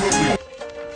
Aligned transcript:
appropriate. 0.00 0.39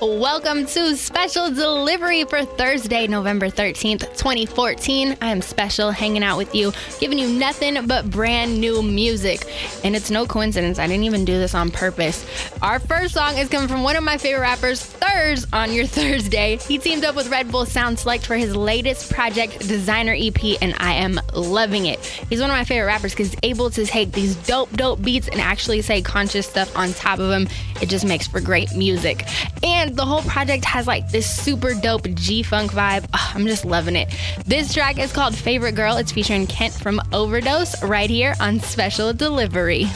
Welcome 0.02 0.66
to 0.66 0.96
Special 0.96 1.50
Delivery 1.50 2.24
for 2.24 2.44
Thursday, 2.44 3.06
November 3.06 3.46
13th, 3.48 4.00
2014. 4.16 5.16
I 5.22 5.30
am 5.30 5.40
special 5.40 5.92
hanging 5.92 6.24
out 6.24 6.36
with 6.36 6.52
you, 6.52 6.72
giving 6.98 7.16
you 7.16 7.28
nothing 7.28 7.86
but 7.86 8.10
brand 8.10 8.60
new 8.60 8.82
music. 8.82 9.46
And 9.84 9.94
it's 9.94 10.10
no 10.10 10.26
coincidence, 10.26 10.80
I 10.80 10.88
didn't 10.88 11.04
even 11.04 11.24
do 11.24 11.38
this 11.38 11.54
on 11.54 11.70
purpose. 11.70 12.26
Our 12.60 12.80
first 12.80 13.14
song 13.14 13.38
is 13.38 13.48
coming 13.48 13.68
from 13.68 13.84
one 13.84 13.94
of 13.94 14.02
my 14.02 14.18
favorite 14.18 14.40
rappers, 14.40 14.84
Thurz, 14.84 15.46
on 15.52 15.72
your 15.72 15.86
Thursday. 15.86 16.56
He 16.56 16.78
teamed 16.78 17.04
up 17.04 17.14
with 17.14 17.28
Red 17.30 17.52
Bull 17.52 17.64
Sound 17.64 17.98
Select 17.98 18.26
for 18.26 18.34
his 18.36 18.56
latest 18.56 19.12
project, 19.12 19.60
Designer 19.60 20.14
EP, 20.18 20.60
and 20.60 20.74
I 20.78 20.94
am 20.94 21.20
loving 21.34 21.86
it. 21.86 22.00
He's 22.00 22.40
one 22.40 22.50
of 22.50 22.56
my 22.56 22.64
favorite 22.64 22.86
rappers 22.86 23.12
because 23.12 23.30
he's 23.30 23.40
able 23.44 23.70
to 23.70 23.86
take 23.86 24.10
these 24.10 24.34
dope, 24.34 24.72
dope 24.72 25.00
beats 25.02 25.28
and 25.28 25.40
actually 25.40 25.82
say 25.82 26.02
conscious 26.02 26.48
stuff 26.48 26.76
on 26.76 26.92
top 26.94 27.20
of 27.20 27.28
them. 27.28 27.46
It 27.80 27.88
just 27.88 28.04
makes 28.04 28.26
for 28.26 28.40
great 28.40 28.74
music. 28.74 29.24
And 29.62 29.83
the 29.92 30.04
whole 30.04 30.22
project 30.22 30.64
has 30.64 30.86
like 30.86 31.10
this 31.10 31.28
super 31.28 31.74
dope 31.74 32.08
G 32.14 32.42
Funk 32.42 32.72
vibe. 32.72 33.06
Oh, 33.12 33.32
I'm 33.34 33.46
just 33.46 33.64
loving 33.64 33.96
it. 33.96 34.08
This 34.46 34.72
track 34.72 34.98
is 34.98 35.12
called 35.12 35.34
Favorite 35.34 35.74
Girl. 35.74 35.96
It's 35.96 36.12
featuring 36.12 36.46
Kent 36.46 36.74
from 36.74 36.98
OverDoz. 37.12 37.88
right 37.88 38.10
here 38.10 38.34
on 38.40 38.60
Special 38.60 39.12
Delivery. 39.12 39.86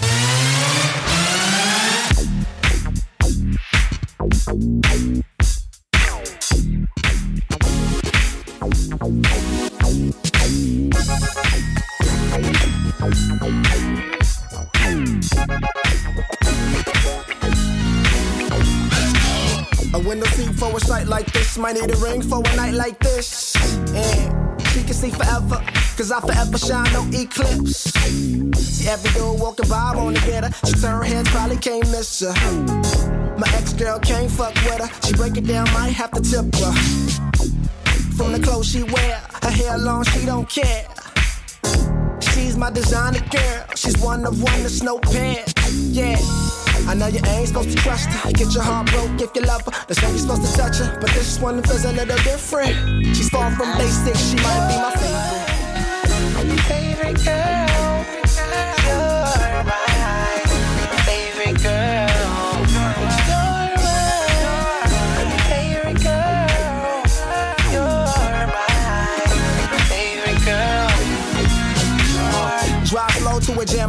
Might 21.58 21.74
need 21.74 21.90
a 21.90 21.96
ring 21.96 22.22
for 22.22 22.38
a 22.38 22.56
night 22.56 22.74
like 22.74 23.00
this. 23.00 23.56
And 23.92 24.62
she 24.68 24.84
can 24.84 24.94
see 24.94 25.10
forever. 25.10 25.60
Cause 25.96 26.12
I 26.12 26.20
forever 26.20 26.56
shine, 26.56 26.92
no 26.92 27.04
eclipse. 27.12 27.92
See 28.56 28.88
every 28.88 29.10
dude 29.10 29.40
walking 29.40 29.68
by, 29.68 29.92
wanna 29.96 30.20
get 30.20 30.44
her. 30.44 30.52
She 30.66 30.74
turn 30.74 30.98
her 30.98 31.02
head, 31.02 31.26
probably 31.26 31.56
can't 31.56 31.82
miss 31.90 32.20
her. 32.20 32.32
My 33.36 33.48
ex 33.56 33.72
girl 33.72 33.98
can't 33.98 34.30
fuck 34.30 34.54
with 34.54 34.78
her. 34.78 35.06
She 35.06 35.14
break 35.14 35.36
it 35.36 35.48
down, 35.48 35.64
might 35.72 35.90
have 35.90 36.12
to 36.12 36.20
tip 36.22 36.54
her. 36.54 36.72
From 38.16 38.32
the 38.32 38.40
clothes 38.40 38.68
she 38.68 38.84
wear, 38.84 39.20
her 39.42 39.50
hair 39.50 39.78
long, 39.78 40.04
she 40.04 40.24
don't 40.24 40.48
care. 40.48 40.86
She's 42.20 42.56
my 42.56 42.70
designer 42.70 43.20
girl. 43.30 43.64
She's 43.74 43.98
one 43.98 44.24
of 44.24 44.40
one, 44.40 44.60
there's 44.60 44.84
no 44.84 45.00
pair. 45.00 45.44
Yeah. 45.90 46.18
I 46.86 46.94
know 46.94 47.06
you 47.08 47.20
ain't 47.26 47.48
supposed 47.48 47.70
to 47.70 47.76
trust 47.76 48.08
her. 48.10 48.32
Get 48.32 48.54
your 48.54 48.62
heart 48.62 48.90
broke 48.90 49.20
if 49.20 49.34
you 49.34 49.42
love 49.42 49.64
her. 49.64 49.72
That's 49.86 49.98
how 49.98 50.08
you're 50.08 50.18
supposed 50.18 50.44
to 50.46 50.52
touch 50.56 50.78
her. 50.78 50.98
But 51.00 51.10
this 51.10 51.38
one 51.40 51.62
feels 51.62 51.84
a 51.84 51.92
little 51.92 52.16
different. 52.18 52.74
She's 53.16 53.28
far 53.28 53.50
from 53.56 53.76
basic. 53.78 54.16
She 54.16 54.36
might 54.36 54.68
be 54.68 54.76
my 54.76 54.92
favorite. 54.94 55.37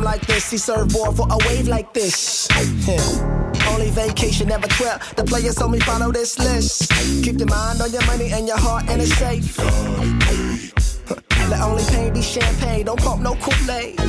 Like 0.09 0.25
this. 0.25 0.49
He 0.49 0.57
served 0.57 0.91
board 0.91 1.15
for 1.15 1.27
a 1.29 1.37
wave 1.47 1.67
like 1.67 1.93
this. 1.93 2.47
Only 3.69 3.91
vacation, 3.91 4.47
never 4.47 4.67
trip. 4.67 5.03
The 5.15 5.23
players 5.23 5.55
told 5.55 5.71
me 5.71 5.79
follow 5.79 6.11
this 6.11 6.39
list. 6.39 6.91
Keep 7.23 7.37
your 7.37 7.47
mind 7.47 7.79
on 7.79 7.91
your 7.91 8.03
money 8.07 8.31
and 8.31 8.47
your 8.47 8.57
heart 8.57 8.89
in 8.89 9.01
a 9.01 9.05
safe. 9.05 9.57
Let 11.49 11.61
only 11.61 11.83
pain 11.85 12.13
be 12.13 12.21
champagne. 12.21 12.85
Don't 12.85 12.99
pump 12.99 13.21
no 13.21 13.35
Kool-Aid. 13.35 13.99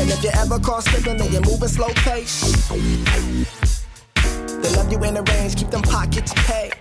And 0.00 0.10
if 0.10 0.22
you 0.24 0.30
ever 0.34 0.58
caught 0.58 0.84
slipping, 0.84 1.16
then 1.16 1.30
you're 1.32 1.42
moving 1.42 1.68
slow 1.68 1.88
pace. 2.06 3.63
They 4.64 4.74
love 4.76 4.90
you 4.90 4.98
in 5.04 5.12
the 5.12 5.22
range, 5.22 5.56
keep 5.56 5.68
them 5.68 5.82
pockets 5.82 6.32
paid. 6.34 6.72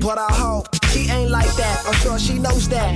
But 0.00 0.18
I 0.18 0.32
hope 0.32 0.66
she 0.86 1.08
ain't 1.08 1.30
like 1.30 1.54
that. 1.54 1.84
I'm 1.86 1.94
sure 1.94 2.18
she 2.18 2.36
knows 2.40 2.68
that. 2.68 2.92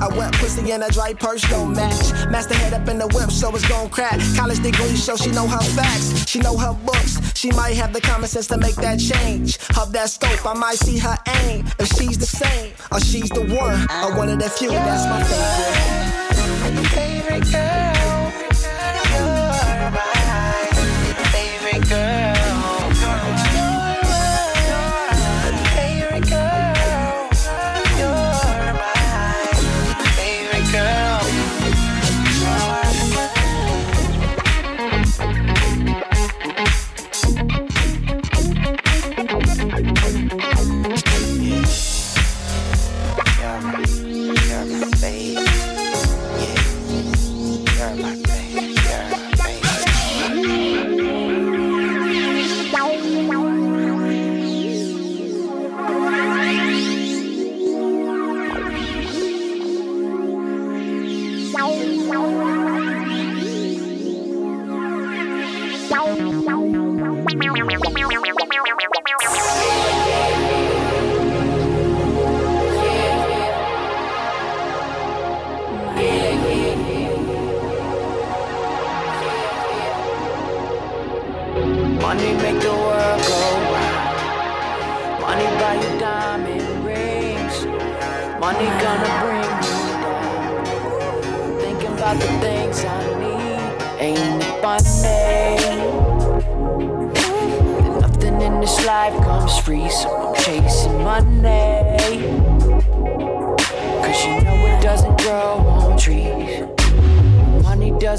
A 0.00 0.16
wet 0.16 0.32
pussy 0.34 0.70
and 0.70 0.84
a 0.84 0.88
dry 0.90 1.14
purse 1.14 1.42
don't 1.50 1.74
match. 1.74 2.12
Master 2.30 2.54
head 2.54 2.72
up 2.72 2.86
in 2.88 2.98
the 2.98 3.08
whip, 3.08 3.32
so 3.32 3.52
it's 3.56 3.66
gon' 3.68 3.90
crack. 3.90 4.20
College 4.36 4.62
degree, 4.62 4.94
show 4.94 5.16
she 5.16 5.32
know 5.32 5.48
her 5.48 5.58
facts. 5.74 6.24
She 6.28 6.38
know 6.38 6.56
her 6.56 6.72
books. 6.72 7.18
She 7.34 7.50
might 7.50 7.74
have 7.74 7.92
the 7.92 8.00
common 8.00 8.28
sense 8.28 8.46
to 8.46 8.58
make 8.58 8.76
that 8.76 9.00
change. 9.00 9.58
Hub 9.70 9.92
that 9.92 10.10
scope, 10.10 10.46
I 10.46 10.54
might 10.54 10.78
see 10.78 10.98
her 10.98 11.18
aim. 11.42 11.66
If 11.80 11.88
she's 11.88 12.16
the 12.16 12.26
same, 12.26 12.74
or 12.92 13.00
she's 13.00 13.28
the 13.30 13.42
one, 13.42 13.80
or 14.04 14.16
one 14.16 14.28
of 14.28 14.38
the 14.38 14.48
few, 14.48 14.70
that's 14.70 15.04
my 15.06 15.20
favorite. 15.24 16.86
Favorite 16.90 17.50
girl, 17.50 17.99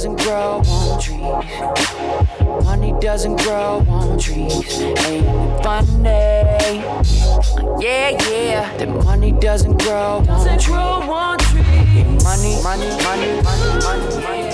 doesn't 0.01 0.23
grow 0.23 0.63
on 0.66 1.00
trees. 1.00 2.66
Money 2.66 2.91
doesn't 2.99 3.40
grow 3.43 3.85
on 3.87 4.17
trees. 4.17 4.81
Ain't 4.81 5.28
it 5.28 5.64
funny? 5.64 6.81
Yeah, 7.79 8.09
yeah. 8.28 8.78
That 8.78 8.90
money 9.05 9.31
doesn't 9.31 9.79
grow 9.84 10.26
on 10.28 10.58
trees. 10.58 10.67
Yeah, 10.67 12.03
money, 12.23 12.58
money, 12.64 12.90
money, 13.03 13.41
money, 13.43 13.84
money, 13.84 14.23
money, 14.23 14.51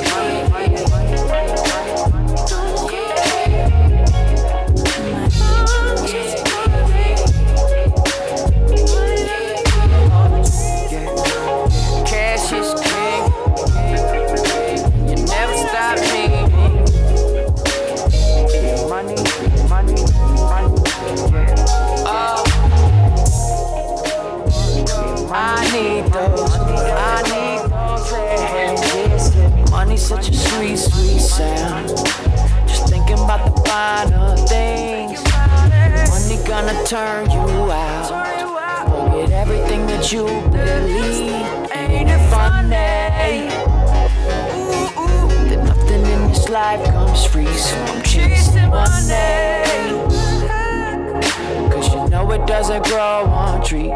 such 30.07 30.29
a 30.29 30.33
sweet, 30.33 30.77
sweet 30.77 31.19
sound. 31.19 31.89
Just 32.65 32.87
thinking 32.87 33.19
about 33.19 33.43
the 33.43 33.61
finer 33.67 34.37
things. 34.47 35.21
Money 36.07 36.41
gonna 36.47 36.81
turn 36.85 37.29
you 37.29 37.69
out. 37.69 38.07
Forget 38.87 39.31
everything 39.31 39.85
that 39.87 40.09
you 40.13 40.23
believe. 40.49 41.43
Ain't 41.75 42.09
it 42.09 42.29
funny? 42.29 43.49
That 45.49 45.63
nothing 45.65 46.05
in 46.05 46.27
this 46.29 46.47
life 46.47 46.85
comes 46.85 47.25
free, 47.25 47.53
so 47.57 47.75
I'm 47.75 48.01
chasing 48.01 48.69
money. 48.69 49.91
Cause 51.69 51.93
you 51.93 52.07
know 52.07 52.31
it 52.31 52.47
doesn't 52.47 52.85
grow 52.85 53.25
on 53.25 53.61
trees. 53.61 53.91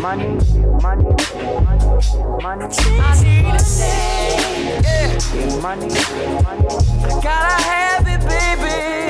Money, 0.00 0.28
money, 0.28 0.40
money, 0.82 1.04
money, 2.42 2.42
money. 2.42 2.66
I 3.00 3.22
need 3.22 3.44
it. 3.44 4.84
Yeah, 5.34 5.60
money, 5.60 5.88
money. 6.40 6.66
I 7.04 7.20
gotta 7.22 7.62
have 7.62 8.06
it, 8.08 8.20
baby. 8.26 9.09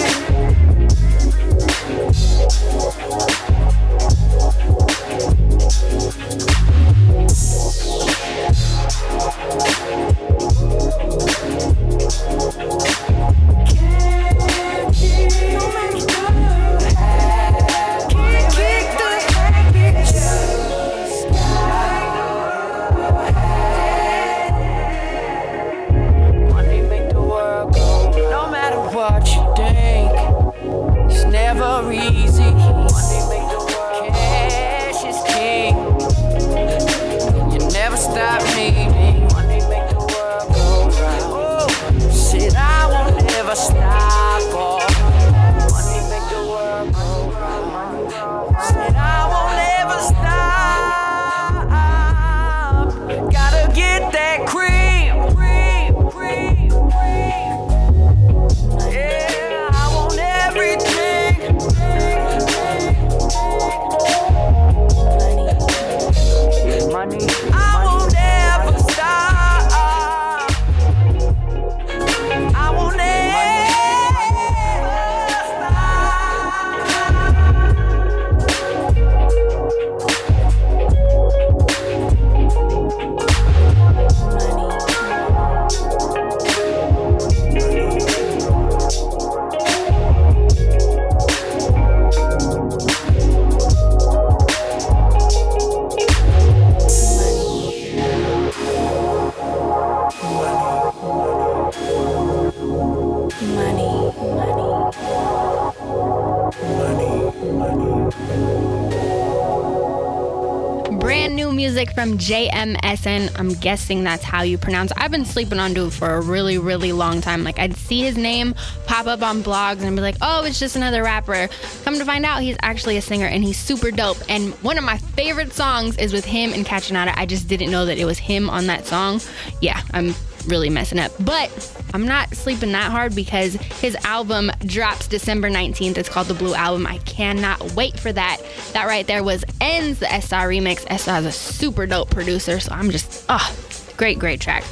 Brand 111.00 111.34
new 111.34 111.50
music 111.50 111.92
from 111.94 112.19
JMSN. 112.19 113.38
I'm 113.38 113.54
guessing 113.54 114.04
that's 114.04 114.22
how 114.22 114.42
you 114.42 114.58
pronounce. 114.58 114.92
I've 114.94 115.10
been 115.10 115.25
sleeping 115.25 115.58
on 115.58 115.72
dude 115.72 115.94
for 115.94 116.16
a 116.16 116.20
really, 116.20 116.58
really 116.58 116.92
long 116.92 117.22
time. 117.22 117.42
Like, 117.42 117.58
I'd 117.58 117.75
see 117.76 118.02
his 118.02 118.19
name 118.19 118.54
pop 118.84 119.06
up 119.06 119.22
on 119.22 119.42
blogs 119.42 119.81
and 119.81 119.96
be 119.96 120.02
like, 120.02 120.16
oh, 120.20 120.44
it's 120.44 120.60
just 120.60 120.76
another 120.76 121.02
rapper. 121.02 121.48
Come 121.84 121.98
to 121.98 122.04
find 122.04 122.26
out, 122.26 122.42
he's 122.42 122.58
actually 122.60 122.98
a 122.98 123.02
singer 123.02 123.25
and 123.26 123.42
he's 123.42 123.58
super 123.58 123.90
dope. 123.90 124.19
And 124.28 124.52
one 124.56 124.76
of 124.76 124.84
my 124.84 124.98
favorite 124.98 125.54
songs 125.54 125.96
is 125.96 126.12
with 126.12 126.26
him 126.26 126.52
and 126.52 126.66
Kaytranada. 126.66 127.14
I 127.16 127.25
just 127.25 127.48
didn't 127.48 127.70
know 127.70 127.87
that 127.87 127.96
it 127.96 128.04
was 128.04 128.19
him 128.19 128.50
on 128.50 128.66
that 128.66 128.87
song. 128.87 129.22
Yeah, 129.62 129.81
I'm 129.94 130.14
really 130.46 130.70
messing 130.70 130.98
up. 130.98 131.12
But 131.20 131.50
I'm 131.94 132.06
not 132.06 132.34
sleeping 132.34 132.72
that 132.72 132.90
hard 132.90 133.14
because 133.14 133.54
his 133.54 133.96
album 134.04 134.50
drops 134.64 135.06
December 135.08 135.50
19th. 135.50 135.98
It's 135.98 136.08
called 136.08 136.28
The 136.28 136.34
Blu 136.34 136.54
Album. 136.54 136.87
I 136.87 136.98
cannot 136.98 137.72
wait 137.72 137.98
for 137.98 138.12
that. 138.12 138.38
That 138.72 138.87
right 138.87 139.06
there 139.06 139.22
was 139.22 139.44
Ends, 139.60 139.98
the 139.98 140.06
SR 140.06 140.48
remix. 140.48 140.87
SR 140.90 141.19
is 141.19 141.26
a 141.26 141.32
super 141.32 141.87
dope 141.87 142.10
producer, 142.10 142.60
so 142.60 142.72
I'm 142.72 142.90
just, 142.90 143.25
ah, 143.28 143.54
great, 143.96 144.19
great 144.19 144.40
track. 144.40 144.64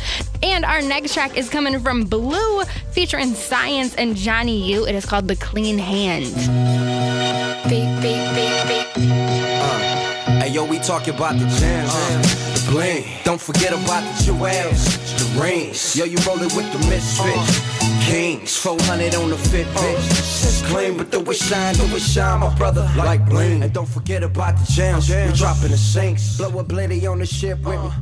And 0.43 0.65
our 0.65 0.81
next 0.81 1.15
track 1.15 1.37
is 1.37 1.49
coming 1.49 1.79
from 1.81 2.05
Blue 2.05 2.62
featuring 2.93 3.35
Science 3.35 3.94
and 3.97 4.17
Johnny 4.17 4.73
U. 4.73 4.87
It 4.87 4.94
is 4.94 5.05
called 5.05 5.29
The 5.29 5.37
Clean 5.37 5.79
Hand. 5.79 6.25
Beep, 7.69 8.03
beep, 8.03 8.94
beep. 8.97 9.48
Hey 10.49 10.55
yo, 10.55 10.65
we 10.65 10.79
talking 10.79 11.15
about 11.15 11.35
the 11.35 11.45
jams, 11.61 11.91
uh, 11.93 12.23
the 12.55 12.71
bling. 12.71 13.05
Don't 13.23 13.39
forget 13.39 13.75
about 13.75 14.00
the 14.00 14.25
jewels, 14.25 14.97
the 15.19 15.39
rings. 15.39 15.95
Yo, 15.95 16.06
you 16.06 16.17
rollin' 16.27 16.49
with 16.56 16.73
the 16.73 16.79
misfits. 16.89 18.09
Kings, 18.09 18.56
400 18.56 19.15
on 19.17 19.29
the 19.29 19.37
fit 19.37 19.67
bitch. 19.67 20.11
It's 20.11 20.63
clean, 20.63 20.96
but 20.96 21.11
do 21.11 21.20
it 21.20 21.34
shine, 21.34 21.75
do 21.75 21.84
it 21.94 22.01
shine, 22.01 22.41
my 22.41 22.56
brother. 22.56 22.91
Like 22.96 23.29
bling. 23.29 23.63
And 23.63 23.75
don't 23.75 23.87
forget 23.87 24.22
about 24.22 24.56
the 24.56 24.72
jams. 24.72 25.11
We 25.11 25.31
dropping 25.34 25.70
the 25.70 25.77
sinks. 25.77 26.39
Blow 26.39 26.61
a 26.61 26.65
blitty 26.65 27.06
on 27.06 27.19
the 27.19 27.27
ship 27.27 27.58
with 27.58 27.82
me. 27.82 27.91
Uh, 27.91 27.93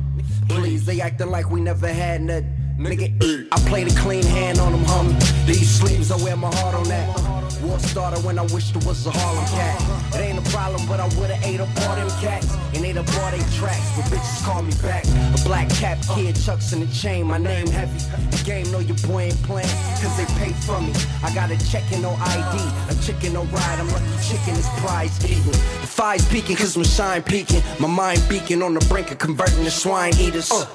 Please, 0.47 0.85
they 0.85 1.01
acting 1.01 1.29
like 1.29 1.51
we 1.51 1.59
never 1.59 1.89
had 1.89 2.21
nothing. 2.21 2.67
Nigga, 2.79 3.47
I 3.51 3.57
play 3.67 3.83
the 3.83 3.99
clean 3.99 4.23
hand 4.23 4.59
on 4.59 4.71
them, 4.71 4.85
homie. 4.85 5.45
These 5.47 5.69
sleeves, 5.69 6.11
I 6.11 6.15
wear 6.23 6.37
my 6.37 6.55
heart 6.55 6.75
on 6.75 6.83
that. 6.85 7.37
War 7.63 7.79
started 7.79 8.23
when 8.23 8.37
I 8.37 8.43
wished 8.43 8.75
it 8.75 8.85
was 8.85 9.05
a 9.07 9.11
Harlem 9.11 9.45
cat. 9.45 10.15
It 10.15 10.21
ain't 10.21 10.36
a 10.37 10.41
problem, 10.49 10.85
but 10.87 10.99
I 10.99 11.05
would've 11.19 11.43
ate 11.43 11.59
up 11.59 11.69
all 11.81 11.95
them 11.95 12.09
cats. 12.21 12.55
And 12.73 12.83
they'd 12.83 12.95
have 12.95 13.07
bought 13.07 13.33
eight 13.33 13.47
tracks, 13.53 13.87
but 13.95 14.05
bitches 14.05 14.43
call 14.45 14.61
me 14.61 14.73
back. 14.81 15.05
A 15.05 15.43
black 15.43 15.69
cap 15.69 15.97
kid, 16.15 16.35
chucks 16.35 16.73
in 16.73 16.79
the 16.79 16.87
chain, 16.87 17.25
my 17.27 17.37
name 17.37 17.67
heavy. 17.67 17.97
The 18.31 18.43
game 18.43 18.71
know 18.71 18.79
your 18.79 18.97
boy 19.07 19.23
ain't 19.23 19.43
playing, 19.43 19.69
cause 20.01 20.15
they 20.17 20.25
pay 20.39 20.51
for 20.65 20.79
me. 20.81 20.93
I 21.23 21.33
got 21.33 21.51
a 21.51 21.57
check 21.71 21.83
and 21.91 22.01
no 22.01 22.11
ID, 22.19 22.55
a 22.89 22.95
chicken 23.01 23.33
no 23.33 23.43
ride. 23.45 23.79
I'm 23.79 23.87
lucky 23.89 24.05
chicken 24.27 24.55
is 24.55 24.67
prize 24.81 25.23
eating. 25.25 25.51
The 25.51 25.87
fire's 25.87 26.27
peaking 26.29 26.57
cause 26.57 26.77
my 26.77 26.83
shine 26.83 27.23
peaking. 27.23 27.61
My 27.79 27.87
mind 27.87 28.21
beaking 28.29 28.61
on 28.61 28.73
the 28.73 28.85
brink 28.87 29.11
of 29.11 29.17
converting 29.17 29.63
to 29.63 29.71
swine 29.71 30.13
eaters. 30.17 30.51
Uh, 30.51 30.65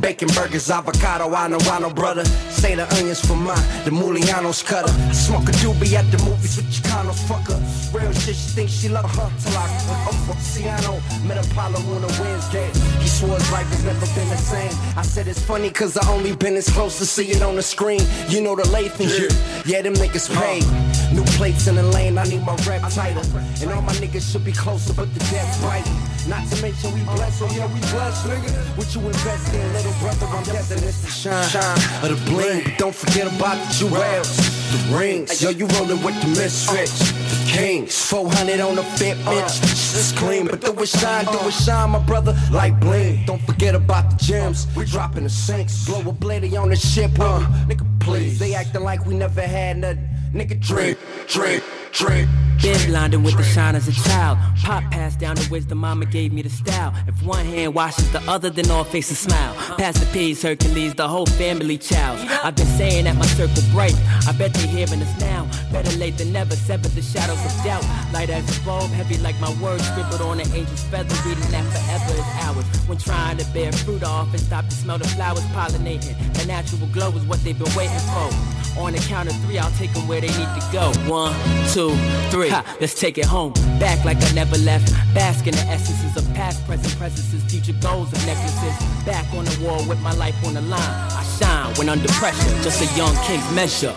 Bacon 0.00 0.28
burgers, 0.28 0.70
avocado, 0.70 1.32
I 1.34 1.48
know, 1.48 1.58
I 1.70 1.78
know, 1.78 1.90
brother. 1.90 2.24
Say 2.50 2.74
the 2.74 2.92
onions 2.94 3.20
for 3.20 3.36
mine, 3.36 3.62
the 3.84 3.90
Mulianos 3.90 4.64
cutter. 4.64 4.90
I 4.90 5.12
smoke 5.12 5.48
a 5.48 5.52
doobie 5.52 5.92
at 5.92 6.10
the 6.10 6.18
movies 6.24 6.56
with 6.56 6.66
Chicanos, 6.72 7.20
fuck 7.28 7.46
her. 7.48 7.60
Real 7.96 8.12
shit, 8.12 8.34
she 8.34 8.50
thinks 8.56 8.72
she 8.72 8.88
love 8.88 9.04
her 9.16 9.30
till 9.40 9.56
I 9.56 9.82
oh, 10.08 10.24
fuck 10.26 10.36
Ciano. 10.38 11.00
Met 11.26 11.38
Apollo 11.44 11.78
on 11.94 12.04
a 12.04 12.10
Wednesday. 12.20 12.68
He 13.00 13.08
swore 13.08 13.36
his 13.36 13.50
life 13.52 13.66
has 13.68 13.84
never 13.84 14.06
been 14.14 14.28
the 14.28 14.36
same. 14.36 14.72
I 14.96 15.02
said 15.02 15.28
it's 15.28 15.42
funny 15.42 15.70
cause 15.70 15.96
I 15.96 16.08
only 16.10 16.34
been 16.34 16.56
as 16.56 16.68
close 16.68 16.98
to 16.98 17.06
see 17.06 17.30
it 17.30 17.42
on 17.42 17.56
the 17.56 17.62
screen. 17.62 18.00
You 18.28 18.40
know 18.40 18.56
the 18.56 18.64
Lathan 18.64 19.08
shit. 19.08 19.32
Yeah, 19.66 19.82
them 19.82 19.94
niggas 19.94 20.30
uh. 20.34 20.40
paid. 20.40 20.64
New 21.12 21.24
plates 21.36 21.66
in 21.66 21.74
the 21.74 21.82
lane, 21.82 22.16
I 22.16 22.24
need 22.24 22.42
my 22.42 22.56
rep 22.66 22.82
tighter. 22.90 23.20
And 23.60 23.70
all 23.72 23.82
my 23.82 23.92
niggas 23.94 24.32
should 24.32 24.44
be 24.44 24.52
closer, 24.52 24.94
but 24.94 25.12
the 25.12 25.20
debt's 25.30 25.60
biting. 25.62 25.92
Not 26.26 26.48
to 26.50 26.62
mention 26.62 26.94
we 26.94 27.02
blessed, 27.02 27.42
oh 27.42 27.52
yeah, 27.52 27.66
we 27.66 27.80
blessed, 27.92 28.26
nigga. 28.26 28.50
What 28.78 28.94
you 28.94 29.00
invest 29.02 29.54
in, 29.54 29.72
little 29.72 29.92
brother, 30.00 30.26
I'm 30.26 30.44
destined 30.44 30.80
to 30.80 31.10
shine. 31.10 31.48
Shine 31.48 31.78
of 32.02 32.08
the 32.16 32.30
bling, 32.30 32.64
but 32.64 32.78
don't 32.78 32.94
forget 32.94 33.26
about 33.26 33.58
the 33.58 33.74
jewels, 33.74 34.61
the 34.72 34.96
rings. 34.96 35.42
Yo, 35.42 35.50
you 35.50 35.66
rollin' 35.66 36.02
with 36.02 36.20
the 36.22 36.28
misfits, 36.28 37.12
the 37.12 37.52
kings. 37.52 37.94
400 38.06 38.60
on 38.60 38.76
the 38.76 38.82
fit, 38.82 39.16
bitch. 39.18 39.62
Uh, 39.62 39.98
it's 39.98 40.12
clean, 40.12 40.46
but 40.46 40.60
do 40.60 40.72
it 40.72 40.88
shine, 40.88 41.24
do 41.26 41.32
it 41.32 41.42
uh. 41.42 41.50
shine, 41.50 41.90
my 41.90 41.98
brother, 41.98 42.36
like 42.50 42.78
bling. 42.80 43.24
Don't 43.26 43.42
forget 43.42 43.74
about 43.74 44.10
the 44.10 44.16
gems. 44.16 44.66
Uh, 44.66 44.80
we 44.80 44.84
dropping 44.86 45.24
the 45.24 45.30
sinks, 45.30 45.86
blow 45.86 46.00
a 46.08 46.12
blade 46.12 46.54
on 46.54 46.70
the 46.70 46.76
ship, 46.76 47.10
huh? 47.16 47.46
Nigga, 47.68 47.86
please. 48.00 48.38
They 48.38 48.54
actin' 48.54 48.82
like 48.82 49.04
we 49.06 49.14
never 49.14 49.42
had 49.42 49.78
nothing. 49.78 50.08
Nigga, 50.32 50.58
drink, 50.60 50.98
drink, 51.28 51.62
drink. 51.92 52.28
Been 52.62 52.86
blinded 52.86 53.24
with 53.24 53.36
the 53.36 53.42
shine 53.42 53.74
as 53.74 53.88
a 53.88 53.92
child. 54.08 54.38
Pop 54.62 54.84
passed 54.92 55.18
down 55.18 55.34
the 55.34 55.48
wisdom, 55.50 55.78
mama 55.78 56.06
gave 56.06 56.32
me 56.32 56.42
the 56.42 56.48
style. 56.48 56.94
If 57.08 57.20
one 57.24 57.44
hand 57.44 57.74
washes 57.74 58.12
the 58.12 58.20
other, 58.30 58.50
then 58.50 58.70
all 58.70 58.84
faces 58.84 59.18
smile. 59.18 59.54
Pass 59.78 59.98
the 59.98 60.06
peas, 60.12 60.42
Hercules, 60.42 60.94
the 60.94 61.08
whole 61.08 61.26
family 61.26 61.76
child. 61.76 62.20
I've 62.44 62.54
been 62.54 62.68
saying 62.78 63.06
that 63.06 63.16
my 63.16 63.26
circle 63.26 63.64
bright. 63.72 63.96
I 64.28 64.32
bet 64.38 64.54
they 64.54 64.68
hearing 64.68 65.02
us 65.02 65.20
now. 65.20 65.50
Better 65.72 65.90
late 65.98 66.16
than 66.18 66.32
never, 66.32 66.54
sever 66.54 66.86
the 66.86 67.02
shadows 67.02 67.44
of 67.44 67.64
doubt. 67.64 67.84
Light 68.12 68.30
as 68.30 68.46
a 68.56 68.60
bulb, 68.64 68.92
heavy 68.92 69.18
like 69.18 69.40
my 69.40 69.52
words, 69.60 69.84
scribbled 69.88 70.22
on 70.22 70.38
an 70.38 70.48
angel's 70.52 70.84
feather. 70.84 71.16
Reading 71.26 71.50
that 71.50 71.66
forever 71.74 72.12
is 72.14 72.46
ours. 72.46 72.64
When 72.86 72.96
trying 72.96 73.38
to 73.38 73.44
bear 73.52 73.72
fruit 73.72 74.04
off 74.04 74.30
and 74.30 74.40
stop 74.40 74.68
to 74.68 74.74
smell 74.76 74.98
the 74.98 75.08
flowers 75.08 75.42
pollinating. 75.50 76.14
The 76.38 76.46
natural 76.46 76.86
glow 76.92 77.10
is 77.10 77.24
what 77.24 77.42
they've 77.42 77.58
been 77.58 77.74
waiting 77.74 77.98
for. 78.14 78.61
On 78.78 78.92
the 78.92 78.98
count 79.00 79.28
of 79.28 79.36
three, 79.42 79.58
I'll 79.58 79.70
take 79.72 79.92
them 79.92 80.08
where 80.08 80.20
they 80.20 80.28
need 80.28 80.48
to 80.60 80.68
go. 80.72 80.92
One, 81.06 81.34
two, 81.72 81.90
three. 82.30 82.48
Ha, 82.48 82.64
let's 82.80 82.98
take 82.98 83.18
it 83.18 83.26
home. 83.26 83.52
Back 83.78 84.04
like 84.04 84.16
I 84.22 84.32
never 84.32 84.56
left. 84.58 84.92
Bask 85.14 85.46
in 85.46 85.54
the 85.54 85.60
essences 85.60 86.16
of 86.16 86.34
past, 86.34 86.64
present 86.66 86.96
presences, 86.96 87.44
future 87.44 87.78
goals 87.80 88.10
of 88.12 88.26
necklaces. 88.26 88.74
Back 89.04 89.26
on 89.34 89.44
the 89.44 89.64
wall 89.64 89.86
with 89.86 90.00
my 90.00 90.12
life 90.14 90.34
on 90.46 90.54
the 90.54 90.62
line. 90.62 90.80
I 90.80 91.22
shine 91.38 91.74
when 91.76 91.88
under 91.90 92.08
pressure, 92.08 92.50
just 92.62 92.80
a 92.80 92.96
young 92.96 93.14
king's 93.26 93.48
measure. 93.52 93.94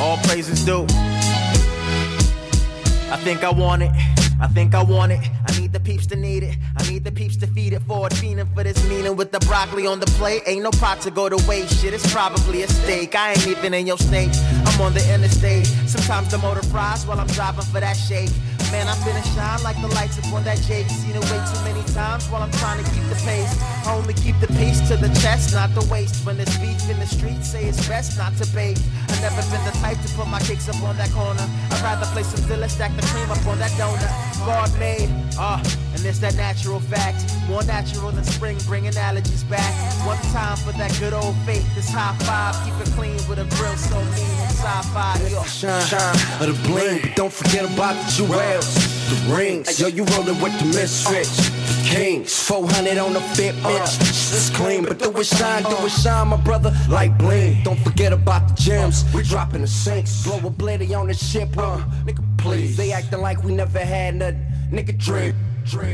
All 0.00 0.16
praises 0.18 0.64
due. 0.64 0.86
I 3.10 3.18
think 3.22 3.42
I 3.42 3.50
want 3.50 3.82
it. 3.82 3.90
I 4.40 4.46
think 4.46 4.74
I 4.74 4.82
want 4.82 5.12
it. 5.12 5.20
Peeps 5.84 6.06
to 6.06 6.16
need 6.16 6.42
it. 6.42 6.56
I 6.78 6.90
need 6.90 7.04
the 7.04 7.12
peeps 7.12 7.36
to 7.36 7.46
feed 7.46 7.74
it 7.74 7.80
for 7.80 7.94
forward. 7.94 8.12
Fiending 8.12 8.52
for 8.54 8.64
this 8.64 8.82
meaning 8.88 9.16
with 9.16 9.30
the 9.32 9.40
broccoli 9.40 9.86
on 9.86 10.00
the 10.00 10.06
plate. 10.18 10.42
Ain't 10.46 10.62
no 10.62 10.70
pot 10.70 11.00
to 11.02 11.10
go 11.10 11.28
to 11.28 11.36
waste. 11.46 11.80
Shit, 11.80 11.92
it's 11.92 12.10
probably 12.12 12.62
a 12.62 12.68
steak. 12.68 13.14
I 13.14 13.32
ain't 13.32 13.46
even 13.46 13.74
in 13.74 13.86
your 13.86 13.98
state. 13.98 14.34
I'm 14.66 14.80
on 14.80 14.94
the 14.94 15.04
interstate. 15.14 15.66
Sometimes 15.86 16.30
the 16.30 16.38
motor 16.38 16.62
fries 16.62 17.06
while 17.06 17.20
I'm 17.20 17.26
driving 17.28 17.64
for 17.66 17.80
that 17.80 17.94
shake. 17.94 18.30
Man, 18.72 18.88
I'm 18.88 18.96
finna 19.06 19.22
shine 19.36 19.62
like 19.62 19.80
the 19.80 19.86
lights 19.94 20.18
up 20.18 20.32
on 20.32 20.42
that 20.44 20.58
Jake. 20.66 20.88
Seen 20.88 21.14
it 21.14 21.22
way 21.30 21.38
too 21.46 21.60
many 21.62 21.82
times 21.94 22.26
while 22.26 22.42
I'm 22.42 22.50
trying 22.58 22.82
to 22.82 22.90
keep 22.90 23.06
the 23.06 23.14
pace. 23.22 23.54
I 23.86 23.94
only 23.94 24.14
keep 24.14 24.34
the 24.40 24.48
peace 24.58 24.80
to 24.88 24.96
the 24.96 25.08
chest, 25.22 25.54
not 25.54 25.70
the 25.78 25.86
waist. 25.86 26.26
When 26.26 26.36
there's 26.36 26.56
beef 26.58 26.82
in 26.90 26.98
the 26.98 27.06
streets, 27.06 27.50
say 27.50 27.66
it's 27.66 27.86
best 27.86 28.18
not 28.18 28.34
to 28.38 28.46
bake. 28.50 28.78
I 29.08 29.14
never 29.20 29.42
been 29.52 29.62
the 29.64 29.74
type 29.78 30.00
to 30.02 30.08
put 30.18 30.26
my 30.26 30.40
kicks 30.40 30.68
up 30.68 30.82
on 30.82 30.96
that 30.96 31.10
corner. 31.10 31.46
I'd 31.70 31.82
rather 31.86 32.06
play 32.06 32.24
some 32.24 32.42
Dilla, 32.50 32.68
stack 32.68 32.96
the 32.96 33.06
cream 33.14 33.30
up 33.30 33.46
on 33.46 33.60
that 33.60 33.70
donut. 33.78 34.33
God 34.44 34.78
made, 34.78 35.08
ah, 35.38 35.58
uh, 35.58 35.94
and 35.94 36.04
it's 36.04 36.18
that 36.18 36.36
natural 36.36 36.78
fact. 36.78 37.24
More 37.48 37.62
natural 37.64 38.10
than 38.10 38.24
spring, 38.24 38.58
bringing 38.66 38.92
allergies 38.92 39.48
back. 39.48 39.72
One 40.06 40.18
time 40.32 40.56
for 40.58 40.72
that 40.72 40.94
good 41.00 41.14
old 41.14 41.34
faith, 41.46 41.66
this 41.74 41.88
high 41.88 42.14
five. 42.24 42.54
Keep 42.64 42.86
it 42.86 42.92
clean 42.94 43.16
with 43.28 43.38
a 43.38 43.44
grill 43.56 43.76
so 43.76 43.96
mean 43.96 44.36
and 44.44 44.52
sci-fi. 44.52 45.18
Yo, 45.30 45.42
Shine, 45.44 45.86
shine 45.86 46.16
of 46.40 46.46
the 46.52 46.68
bling, 46.68 47.00
but 47.02 47.16
don't 47.16 47.32
forget 47.32 47.64
about 47.64 47.94
the 47.96 48.12
jewels, 48.12 48.74
the 49.08 49.34
rings. 49.34 49.80
Yo, 49.80 49.88
you 49.88 50.04
rollin' 50.04 50.40
with 50.40 50.58
the 50.58 50.66
misfits, 50.66 51.36
the 51.38 51.88
kings. 51.88 52.38
400 52.42 52.98
on 52.98 53.14
the 53.14 53.20
fit, 53.20 53.54
bitch. 53.56 54.00
It's 54.00 54.50
clean, 54.50 54.84
but 54.84 54.98
do 54.98 55.10
it 55.10 55.24
shine, 55.24 55.62
do 55.62 55.76
it 55.86 55.90
shine, 55.90 56.28
my 56.28 56.36
brother, 56.36 56.72
like 56.88 57.16
bling. 57.18 57.62
Don't 57.62 57.80
forget 57.80 58.12
about 58.12 58.48
the 58.48 58.54
gems. 58.54 59.04
We 59.14 59.22
dropping 59.22 59.62
the 59.62 59.66
sinks, 59.66 60.24
blow 60.24 60.36
a 60.36 60.50
blitty 60.50 60.98
on 60.98 61.06
the 61.06 61.14
ship, 61.14 61.56
uh. 61.56 61.78
Nigga, 62.04 62.23
please. 62.44 62.76
They 62.76 62.92
acting 62.92 63.20
like 63.20 63.42
we 63.42 63.52
never 63.54 63.80
had 63.80 64.16
nothing. 64.16 64.46
Nigga, 64.70 64.96
drink. 64.98 65.34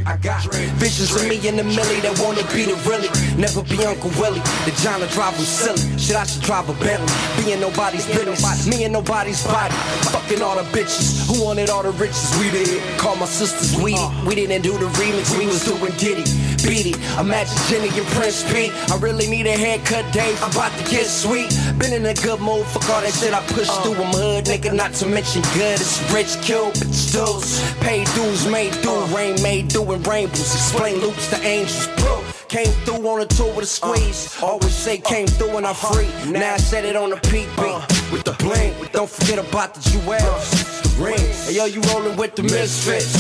I 0.04 0.16
got 0.16 0.42
visions 0.82 1.14
of 1.14 1.28
me 1.28 1.38
in 1.46 1.54
the 1.56 1.62
millie 1.62 2.02
that 2.02 2.18
wanna 2.18 2.42
be 2.50 2.66
the 2.66 2.74
really. 2.90 3.06
Never 3.38 3.62
be 3.62 3.78
Uncle 3.86 4.10
Willie. 4.18 4.42
The 4.66 4.74
John 4.82 4.98
drive 5.14 5.38
him 5.38 5.46
silly. 5.46 5.78
Shit, 5.96 6.16
I 6.16 6.26
should 6.26 6.42
drive 6.42 6.68
a 6.68 6.74
Bentley. 6.82 7.06
Being 7.38 7.60
nobody's 7.60 8.04
business. 8.06 8.66
Me 8.66 8.82
and 8.82 8.92
nobody's 8.92 9.46
body. 9.46 9.72
Fucking 10.10 10.42
all 10.42 10.56
the 10.56 10.66
bitches 10.74 11.22
who 11.30 11.44
wanted 11.44 11.70
all 11.70 11.84
the 11.84 11.92
riches. 12.02 12.34
We 12.40 12.50
did. 12.50 12.82
Call 12.98 13.14
my 13.14 13.26
sisters 13.26 13.80
weedy. 13.80 13.94
Uh-huh. 13.94 14.26
We 14.26 14.34
didn't 14.34 14.62
do 14.62 14.72
the 14.76 14.90
remix. 14.98 15.38
We 15.38 15.46
was 15.46 15.62
doing 15.64 15.94
Diddy. 16.02 16.26
Beat 16.62 16.86
it. 16.94 16.98
Imagine 17.18 17.58
Jenny 17.68 17.88
and 17.98 18.06
Prince 18.14 18.44
P. 18.52 18.70
I 18.92 18.96
really 18.98 19.26
need 19.26 19.46
a 19.46 19.56
haircut, 19.56 20.04
Dave. 20.12 20.40
I'm 20.42 20.50
about 20.50 20.72
to 20.78 20.84
get 20.90 21.06
sweet. 21.06 21.48
Been 21.78 21.92
in 21.92 22.06
a 22.06 22.14
good 22.14 22.40
mood. 22.40 22.66
Fuck 22.66 22.88
all 22.90 23.00
that 23.00 23.14
shit 23.14 23.32
I 23.32 23.40
pushed 23.54 23.74
through. 23.82 23.94
I'm 23.94 24.12
hood, 24.12 24.44
nigga. 24.46 24.74
Not 24.74 24.92
to 25.00 25.06
mention 25.06 25.42
good. 25.54 25.80
It's 25.80 25.98
rich, 26.12 26.36
kill, 26.42 26.70
but 26.70 26.92
still. 26.92 27.40
Pay 27.80 28.04
dues, 28.14 28.46
made 28.46 28.72
do, 28.82 29.04
rain 29.16 29.40
made 29.42 29.68
doing 29.68 30.02
rainbows, 30.02 30.54
explain 30.54 31.00
loops 31.00 31.28
to 31.30 31.40
angels. 31.42 31.88
Bro, 31.98 32.24
came 32.48 32.72
through 32.84 33.06
on 33.08 33.20
a 33.20 33.26
tour 33.26 33.54
with 33.54 33.64
a 33.64 33.66
squeeze. 33.66 34.36
Always 34.42 34.74
say 34.74 34.98
came 34.98 35.26
through 35.26 35.56
and 35.56 35.66
I'm 35.66 35.74
free. 35.74 36.08
Now 36.30 36.54
I 36.54 36.56
said 36.58 36.84
it 36.84 36.96
on 36.96 37.10
the 37.10 37.16
peak 37.16 37.48
beat 37.56 38.12
with 38.12 38.24
the 38.24 38.34
bling. 38.38 38.74
Don't 38.92 39.08
forget 39.08 39.38
about 39.38 39.74
the 39.74 39.80
jewels, 39.90 40.50
the 40.82 41.04
rings. 41.04 41.46
Hey 41.46 41.56
yo, 41.56 41.64
you 41.66 41.80
rolling 41.92 42.16
with 42.16 42.34
the 42.36 42.42
misfits, 42.42 43.12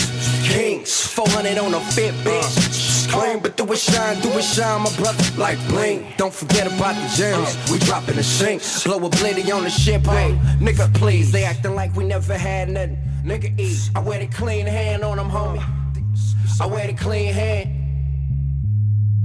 kings. 0.48 1.06
400 1.06 1.58
on 1.58 1.74
a 1.74 1.80
fit 1.92 2.14
bitch. 2.24 2.89
Clean, 3.10 3.40
but 3.40 3.56
do 3.56 3.64
it 3.72 3.78
shine, 3.78 4.20
do 4.20 4.28
it 4.38 4.42
shine, 4.42 4.82
my 4.82 4.96
brother. 4.96 5.24
Like 5.36 5.58
bling. 5.68 6.06
Don't 6.16 6.32
forget 6.32 6.66
about 6.66 6.94
the 6.94 7.08
gems. 7.16 7.56
We 7.70 7.78
dropping 7.80 8.16
the 8.16 8.22
sink. 8.22 8.62
Blow 8.84 9.04
a 9.04 9.10
blitty 9.10 9.52
on 9.54 9.64
the 9.64 9.70
ship, 9.70 10.06
hey. 10.06 10.38
Nigga, 10.60 10.92
please. 10.94 11.32
They 11.32 11.44
acting 11.44 11.74
like 11.74 11.94
we 11.96 12.04
never 12.04 12.38
had 12.38 12.68
nothing. 12.68 12.98
Nigga, 13.24 13.58
eat. 13.58 13.90
I 13.96 14.00
wear 14.00 14.20
the 14.20 14.26
clean 14.26 14.66
hand 14.66 15.02
on 15.02 15.16
them, 15.16 15.28
homie. 15.28 15.64
I 16.60 16.66
wear 16.66 16.86
the 16.86 16.94
clean 16.94 17.34
hand. 17.34 17.80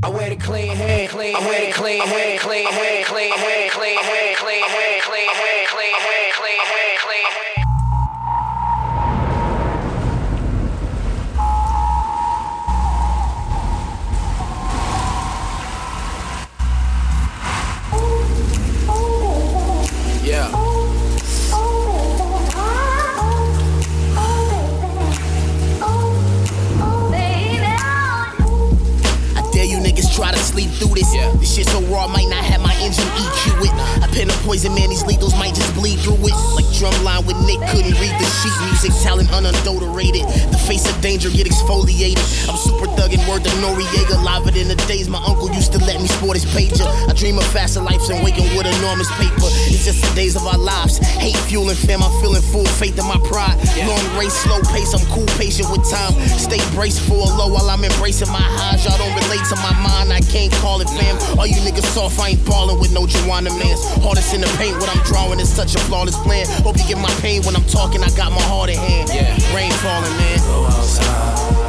I 0.04 0.10
wear 0.10 0.30
the 0.30 0.36
clean 0.36 0.76
hand, 0.76 1.10
clean 1.10 1.36
I 1.36 1.40
wear 1.40 1.66
the 1.66 1.74
clean 1.74 2.00
hand, 2.00 2.40
clean 2.40 2.68
hand, 2.68 3.06
clean 3.08 3.32
hand, 3.32 3.72
clean 3.72 3.98
hand, 3.98 4.36
clean 4.38 4.64
hand, 4.70 5.02
clean 5.02 5.30
hand, 5.34 5.68
clean 5.68 5.96
hand, 5.98 6.34
clean 6.38 6.62
hand, 6.62 7.00
clean 7.00 7.55
this. 31.14 31.34
This 31.40 31.56
shit 31.56 31.68
so 31.68 31.82
raw, 31.82 32.08
might 32.08 32.30
not 32.30 32.45
poison, 34.46 34.74
man, 34.78 34.90
these 34.90 35.04
lethals 35.04 35.34
might 35.38 35.58
just 35.58 35.74
bleed 35.74 35.98
through 36.00 36.22
it. 36.22 36.38
Like 36.54 36.70
drumline 36.78 37.26
with 37.26 37.36
Nick, 37.50 37.60
couldn't 37.74 37.98
read 37.98 38.16
the 38.22 38.28
sheet. 38.40 38.54
Music 38.70 38.94
talent 39.02 39.34
unadulterated. 39.34 40.24
The 40.54 40.62
face 40.70 40.86
of 40.86 40.96
danger 41.02 41.30
get 41.34 41.50
exfoliated. 41.50 42.22
I'm 42.48 42.56
super 42.56 42.86
thuggin' 42.94 43.26
word 43.28 43.44
to 43.44 43.52
Noriega. 43.60 44.22
Liver 44.22 44.54
in 44.56 44.70
the 44.70 44.78
days 44.86 45.10
my 45.10 45.20
uncle 45.26 45.50
used 45.52 45.74
to 45.74 45.80
let 45.80 46.00
me 46.00 46.08
sport 46.08 46.38
his 46.38 46.46
pager. 46.46 46.86
I 47.10 47.14
dream 47.14 47.38
of 47.38 47.48
faster 47.50 47.82
lives 47.82 48.08
and 48.10 48.24
waking 48.24 48.46
with 48.56 48.70
enormous 48.80 49.10
paper. 49.18 49.50
It's 49.74 49.84
just 49.84 50.06
the 50.06 50.14
days 50.16 50.36
of 50.38 50.46
our 50.46 50.58
lives. 50.58 51.02
Hate 51.18 51.38
fueling 51.50 51.76
fam, 51.76 52.04
I'm 52.04 52.14
feeling 52.22 52.46
full 52.54 52.66
faith 52.78 52.98
in 53.02 53.06
my 53.10 53.18
pride. 53.26 53.58
Long 53.90 54.06
race, 54.16 54.38
slow 54.46 54.62
pace, 54.70 54.94
I'm 54.94 55.04
cool, 55.10 55.28
patient 55.42 55.74
with 55.74 55.84
time. 55.90 56.14
Stay 56.38 56.62
braced 56.78 57.02
for 57.10 57.18
a 57.18 57.30
low 57.34 57.50
while 57.50 57.70
I'm 57.70 57.84
embracing 57.84 58.30
my 58.30 58.46
highs. 58.46 58.86
Y'all 58.86 58.98
don't 59.02 59.16
relate 59.26 59.44
to 59.50 59.58
my 59.58 59.74
mind, 59.82 60.14
I 60.14 60.22
can't 60.30 60.54
call 60.62 60.82
it 60.82 60.90
fam. 60.94 61.18
All 61.40 61.48
you 61.48 61.58
niggas 61.66 61.90
soft, 61.98 62.20
I 62.20 62.38
ain't 62.38 62.46
ballin' 62.46 62.80
with 62.80 62.94
no 62.94 63.08
Joanna 63.08 63.50
mans. 63.58 63.82
Hardest 64.06 64.35
in 64.36 64.42
the 64.42 64.48
paint, 64.58 64.76
what 64.78 64.94
I'm 64.94 65.02
drawing 65.04 65.40
is 65.40 65.50
such 65.50 65.76
a 65.76 65.80
flawless 65.80 66.18
plan. 66.18 66.46
Hope 66.62 66.78
you 66.78 66.86
get 66.86 66.98
my 66.98 67.14
pain 67.22 67.42
when 67.44 67.56
I'm 67.56 67.64
talking, 67.64 68.04
I 68.04 68.10
got 68.10 68.32
my 68.32 68.42
heart 68.42 68.70
in 68.70 68.76
hand. 68.76 69.10
Yeah. 69.10 69.32
Rain 69.56 69.72
falling, 69.80 70.12
man. 70.18 70.40
Go 70.40 70.66
outside, 70.66 71.06
go 71.08 71.64
outside, 71.64 71.65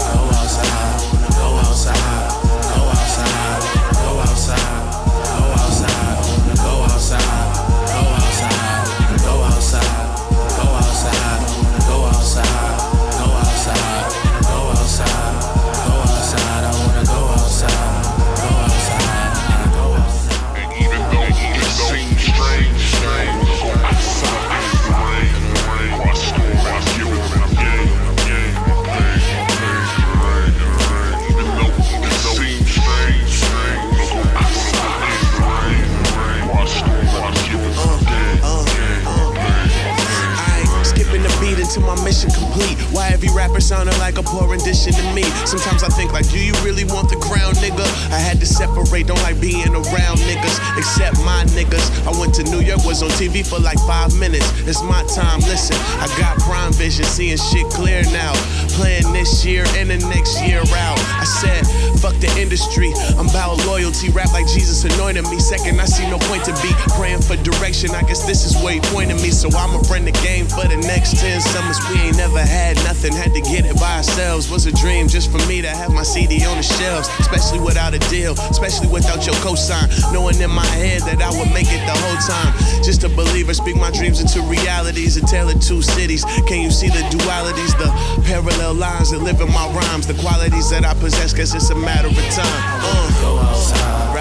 my 50.87 51.16
niggas. 51.57 51.89
I 52.07 52.13
went 52.21 52.35
to 52.37 52.45
New 52.45 52.61
York, 52.61 52.85
was 52.85 53.03
on 53.03 53.09
TV 53.17 53.41
for 53.41 53.59
like 53.59 53.81
five 53.89 54.15
minutes. 54.21 54.47
It's 54.69 54.83
my 54.83 55.03
time, 55.17 55.41
listen. 55.49 55.77
I 55.99 56.07
got 56.21 56.39
prime 56.45 56.73
vision, 56.75 57.05
seeing 57.05 57.39
shit 57.39 57.67
clear 57.73 58.05
now. 58.13 58.33
Playing 58.77 59.11
this 59.13 59.45
year 59.45 59.65
and 59.81 59.89
the 59.89 59.97
next 60.13 60.43
year 60.45 60.61
out. 60.77 60.99
I 61.17 61.25
said, 61.25 61.65
fuck 61.99 62.15
the 62.21 62.29
industry. 62.39 62.93
I'm 63.17 63.29
about 63.29 63.65
loyalty. 63.65 64.11
Rap 64.11 64.33
like 64.33 64.47
Jesus 64.47 64.85
anointed 64.85 65.25
me. 65.29 65.41
Second, 65.41 65.81
I 65.81 65.87
see 65.87 66.05
no 66.11 66.19
point 66.29 66.45
to 66.45 66.53
be 66.61 66.71
praying 66.93 67.23
for 67.23 67.37
direction. 67.41 67.91
I 67.97 68.03
guess 68.03 68.27
this 68.27 68.45
is 68.45 68.53
where 68.63 68.75
he 68.75 68.81
pointed 68.93 69.17
me. 69.25 69.31
So 69.31 69.49
I'ma 69.49 69.81
run 69.89 70.05
the 70.05 70.17
game 70.21 70.47
for 70.47 70.69
the 70.69 70.77
next 70.77 71.17
10 71.19 71.41
summers. 71.41 71.79
We 71.89 72.01
ain't 72.01 72.17
never 72.17 72.41
had 72.41 72.77
nothing, 72.85 73.13
had 73.13 73.33
to 73.33 73.41
get 73.41 73.65
it 73.65 73.81
by 73.81 73.97
ourselves. 73.97 74.51
Was 74.51 74.67
a 74.67 74.73
dream 74.73 75.09
just 75.09 75.33
for 75.33 75.41
me 75.49 75.63
to 75.63 75.71
have 75.71 75.93
my 75.93 76.03
CD 76.03 76.45
on 76.45 76.57
the 76.59 76.63
shelves. 76.63 77.09
Especially 77.19 77.61
without 77.61 77.95
a 77.95 77.99
deal, 78.11 78.35
especially 78.51 78.89
without 78.89 79.25
your 79.25 79.37
cosign. 79.41 79.89
Knowing 80.13 80.41
in 80.41 80.51
my 80.51 80.67
head 80.77 81.03
that 81.09 81.23
I 81.23 81.31
would 81.39 81.46
make 81.53 81.69
it 81.71 81.83
the 81.87 81.97
whole 81.97 82.21
time. 82.25 82.53
Just 82.83 83.05
a 83.05 83.09
believer, 83.09 83.55
speak 83.55 83.77
my 83.77 83.91
dreams 83.91 84.21
into 84.21 84.41
realities. 84.43 85.17
A 85.17 85.27
tale 85.27 85.49
of 85.49 85.61
two 85.61 85.83
cities. 85.83 86.25
Can 86.47 86.63
you 86.63 86.71
see 86.71 86.89
the 86.89 87.03
dualities, 87.11 87.77
the 87.79 87.91
parallel 88.25 88.75
lines 88.75 89.11
that 89.11 89.21
live 89.21 89.41
in 89.41 89.49
my 89.53 89.67
rhymes? 89.73 90.07
The 90.07 90.15
qualities 90.15 90.71
that 90.71 90.85
I 90.85 90.95
possess, 90.95 91.33
guess 91.33 91.55
it's 91.55 91.71
a 91.71 91.75
matter 91.75 92.09
of 92.09 92.15
time. 92.35 92.47
Uh, 92.83 94.13
right, 94.15 94.15
right, 94.15 94.16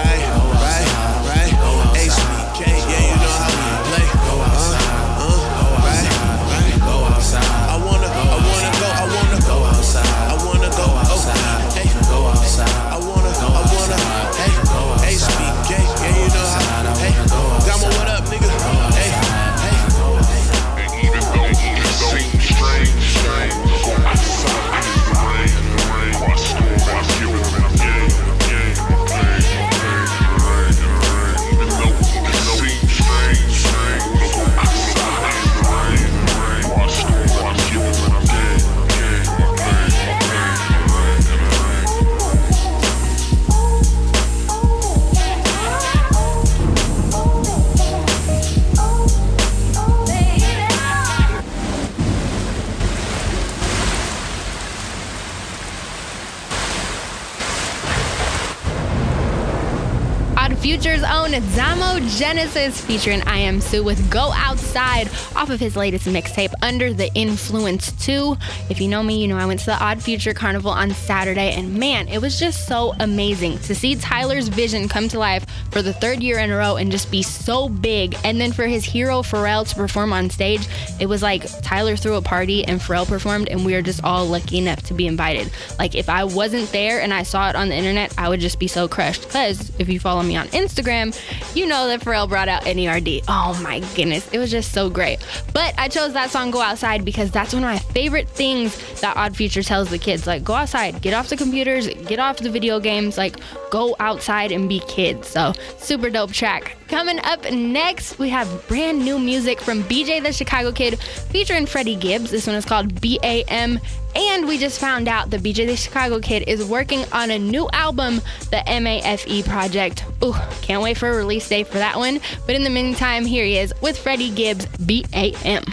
Future's 60.66 61.04
own 61.04 61.30
Domo 61.54 62.00
Genesis 62.08 62.80
featuring 62.80 63.20
Iamsu! 63.20 63.84
with 63.84 64.10
Go 64.10 64.32
Outside 64.34 65.06
off 65.36 65.48
of 65.48 65.60
his 65.60 65.76
latest 65.76 66.08
mixtape 66.08 66.52
Under 66.60 66.92
the 66.92 67.08
Influence 67.14 67.92
2. 68.04 68.36
If 68.68 68.80
you 68.80 68.88
know 68.88 69.00
me, 69.00 69.22
you 69.22 69.28
know 69.28 69.36
I 69.36 69.46
went 69.46 69.60
to 69.60 69.66
the 69.66 69.80
Odd 69.80 70.02
Future 70.02 70.34
Carnival 70.34 70.72
on 70.72 70.90
Saturday 70.90 71.52
and 71.52 71.76
man, 71.76 72.08
it 72.08 72.20
was 72.20 72.40
just 72.40 72.66
so 72.66 72.94
amazing 72.98 73.60
to 73.60 73.76
see 73.76 73.94
Tyler's 73.94 74.48
vision 74.48 74.88
come 74.88 75.06
to 75.06 75.20
life 75.20 75.46
for 75.70 75.82
the 75.82 75.92
third 75.92 76.20
year 76.20 76.40
in 76.40 76.50
a 76.50 76.56
row 76.56 76.74
and 76.74 76.90
just 76.90 77.12
be 77.12 77.22
so 77.22 77.68
big. 77.68 78.16
And 78.24 78.40
then 78.40 78.50
for 78.50 78.66
his 78.66 78.84
hero 78.84 79.22
Pharrell 79.22 79.68
to 79.68 79.74
perform 79.76 80.12
on 80.12 80.30
stage, 80.30 80.66
it 80.98 81.06
was 81.06 81.22
like 81.22 81.44
Tyler 81.62 81.94
threw 81.94 82.16
a 82.16 82.22
party 82.22 82.64
and 82.64 82.80
Pharrell 82.80 83.06
performed 83.06 83.48
and 83.50 83.64
we 83.64 83.74
were 83.74 83.82
just 83.82 84.02
all 84.02 84.26
lucky 84.26 84.58
enough 84.58 84.82
to 84.86 84.94
be 84.94 85.06
invited. 85.06 85.48
Like 85.78 85.94
if 85.94 86.08
I 86.08 86.24
wasn't 86.24 86.72
there 86.72 87.00
and 87.00 87.14
I 87.14 87.22
saw 87.22 87.50
it 87.50 87.54
on 87.54 87.68
the 87.68 87.76
internet, 87.76 88.12
I 88.18 88.28
would 88.28 88.40
just 88.40 88.58
be 88.58 88.66
so 88.66 88.88
crushed. 88.88 89.30
Cause 89.30 89.70
if 89.78 89.88
you 89.88 90.00
follow 90.00 90.24
me 90.24 90.34
on 90.34 90.48
Instagram, 90.56 91.14
you 91.54 91.66
know 91.66 91.86
that 91.86 92.00
Pharrell 92.00 92.28
brought 92.28 92.48
out 92.48 92.62
NERD. 92.62 93.24
Oh 93.28 93.58
my 93.62 93.80
goodness, 93.94 94.28
it 94.32 94.38
was 94.38 94.50
just 94.50 94.72
so 94.72 94.88
great. 94.88 95.18
But 95.52 95.74
I 95.78 95.88
chose 95.88 96.14
that 96.14 96.30
song 96.30 96.50
Go 96.50 96.60
Outside 96.60 97.04
because 97.04 97.30
that's 97.30 97.52
one 97.52 97.62
of 97.62 97.68
my 97.68 97.78
favorite 97.78 98.28
things 98.28 99.00
that 99.00 99.16
Odd 99.16 99.36
Future 99.36 99.62
tells 99.62 99.90
the 99.90 99.98
kids. 99.98 100.26
Like 100.26 100.42
go 100.42 100.54
outside, 100.54 101.02
get 101.02 101.14
off 101.14 101.28
the 101.28 101.36
computers, 101.36 101.88
get 102.06 102.18
off 102.18 102.38
the 102.38 102.50
video 102.50 102.80
games, 102.80 103.18
like 103.18 103.36
go 103.70 103.94
outside 104.00 104.50
and 104.50 104.68
be 104.68 104.80
kids. 104.80 105.28
So 105.28 105.52
super 105.78 106.08
dope 106.10 106.32
track. 106.32 106.76
Coming 106.88 107.18
up 107.24 107.50
next, 107.50 108.18
we 108.18 108.28
have 108.30 108.66
brand 108.68 109.04
new 109.04 109.18
music 109.18 109.60
from 109.60 109.82
BJ 109.84 110.22
the 110.22 110.32
Chicago 110.32 110.72
Kid 110.72 110.98
featuring 110.98 111.66
Freddie 111.66 111.96
Gibbs. 111.96 112.30
This 112.30 112.46
one 112.46 112.56
is 112.56 112.64
called 112.64 113.00
BAM. 113.00 113.80
And 114.16 114.48
we 114.48 114.56
just 114.56 114.80
found 114.80 115.08
out 115.08 115.28
the 115.28 115.36
BJ 115.36 115.66
the 115.66 115.76
Chicago 115.76 116.20
Kid 116.20 116.44
is 116.48 116.64
working 116.64 117.04
on 117.12 117.30
a 117.30 117.38
new 117.38 117.68
album, 117.74 118.22
the 118.50 118.62
MAFE 118.66 119.44
project. 119.44 120.06
Ooh, 120.24 120.32
can't 120.62 120.82
wait 120.82 120.96
for 120.96 121.10
a 121.10 121.16
release 121.16 121.46
date 121.46 121.66
for 121.66 121.76
that 121.76 121.98
one. 121.98 122.20
But 122.46 122.54
in 122.54 122.64
the 122.64 122.70
meantime, 122.70 123.26
here 123.26 123.44
he 123.44 123.58
is 123.58 123.74
with 123.82 123.98
Freddie 123.98 124.30
Gibbs, 124.30 124.64
BAM. 124.78 125.64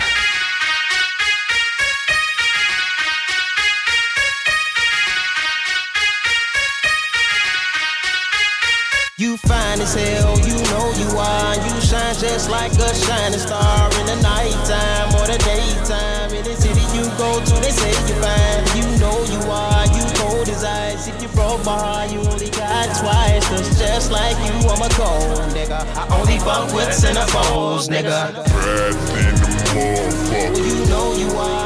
You 9.15 9.37
fine 9.37 9.79
as 9.79 9.93
hell, 9.93 10.37
you 10.39 10.55
know 10.55 10.91
you 10.97 11.17
are. 11.17 11.55
You 11.55 11.81
shine 11.81 12.15
just 12.19 12.49
like 12.49 12.73
a 12.73 12.93
shining 12.93 13.39
star 13.39 13.85
in 14.01 14.05
the 14.05 14.19
nighttime 14.21 15.15
or 15.15 15.27
the 15.27 15.37
daytime. 15.37 16.33
In 16.33 16.43
the 16.43 16.55
city 16.55 16.82
go 17.17 17.39
to, 17.39 17.55
they 17.61 17.71
say 17.71 17.91
you're 18.07 18.21
fine. 18.21 18.63
You 18.77 18.85
know 18.99 19.17
you 19.29 19.39
are, 19.49 19.85
you 19.95 20.03
cold 20.19 20.47
as 20.49 20.63
ice. 20.63 21.07
If 21.07 21.21
you 21.21 21.27
broke 21.29 21.63
my 21.65 21.77
heart, 21.77 22.11
you 22.11 22.19
only 22.19 22.49
got 22.49 22.87
twice. 22.99 23.47
Cause 23.49 23.77
just 23.79 24.11
like 24.11 24.37
you, 24.45 24.53
I'm 24.69 24.81
a 24.81 24.89
cold 24.93 25.39
nigga. 25.53 25.79
I 25.95 26.03
only 26.19 26.39
fuck 26.39 26.73
with 26.73 26.89
centerfolds, 26.89 27.89
nigga. 27.89 28.33
Bad 28.33 28.93
in 28.93 29.35
the 29.35 29.49
motherfucker. 29.73 30.57
You 30.57 30.85
know 30.91 31.07
you 31.15 31.29
are, 31.37 31.62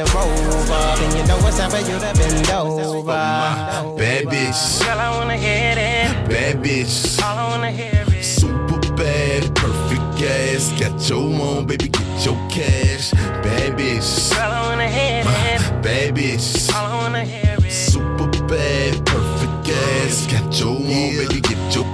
in 0.00 0.04
the 0.04 0.12
rover. 0.14 0.96
Then 1.00 1.16
you 1.16 1.26
know 1.26 1.38
it's 1.46 1.58
time 1.58 1.70
for 1.70 1.78
you 1.78 1.98
to 1.98 2.12
bend 2.14 2.50
over. 2.50 3.12
Oh, 3.12 3.96
bad 3.96 4.26
bitch, 4.26 4.84
Girl, 4.84 4.98
I 4.98 5.10
wanna 5.18 5.36
hear 5.36 5.74
it. 5.76 6.28
bad 6.28 6.62
bitch, 6.62 7.22
All 7.22 7.38
I 7.38 7.48
wanna 7.50 7.70
hear 7.70 8.04
is. 8.16 8.26
super 8.26 8.78
bad, 8.94 9.54
perfect 9.54 10.22
ass. 10.22 10.72
Got 10.78 11.08
your 11.08 11.18
own, 11.18 11.66
baby, 11.66 11.88
get 11.88 12.24
your 12.24 12.36
cash. 12.48 13.10
Bad 13.42 13.76
bitch, 13.78 14.34
Girl, 14.34 14.52
I 14.52 14.60
wanna 14.68 14.88
hear 14.88 15.22
it. 15.26 15.82
bad 15.82 16.14
bitch, 16.14 16.72
All 16.74 16.86
I 16.86 16.94
wanna 17.02 17.24
hear 17.24 17.56
is. 17.66 17.74
super 17.92 18.28
bad, 18.46 19.04
perfect 19.04 19.68
ass. 19.68 20.26
Got 20.26 20.58
your 20.60 20.76
own, 20.76 21.16
baby, 21.18 21.40
get 21.40 21.74
your 21.74 21.84